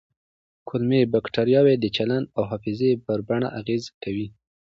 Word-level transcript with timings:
کولمو 0.67 1.01
بکتریاوې 1.13 1.75
د 1.79 1.85
چلند 1.97 2.25
او 2.37 2.41
حافظې 2.51 2.91
پر 3.05 3.19
بڼې 3.27 3.49
اغېز 3.59 3.83
کوي. 4.03 4.27